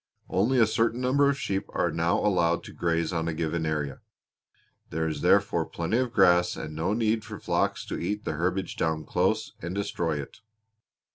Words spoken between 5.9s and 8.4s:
of grass and no need for the flocks to eat the